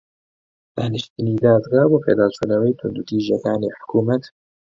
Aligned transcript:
دانیشتنی 0.75 1.33
دادگا 1.45 1.81
بۆ 1.89 1.97
پێداچوونەوەی 2.05 2.77
توندوتیژییەکانی 2.79 3.73
حکوومەت 3.77 4.23